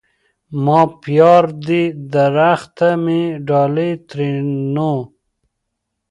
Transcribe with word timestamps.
ما 0.63 0.81
پيار 1.01 1.43
دي 1.65 1.83
درخته 2.13 2.89
مي 3.03 3.21
ډالی؛ 3.47 3.91
ترينو 4.09 4.93